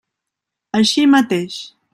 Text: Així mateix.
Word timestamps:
Així 0.81 1.05
mateix. 1.13 1.63